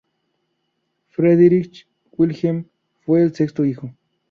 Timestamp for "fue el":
3.05-3.35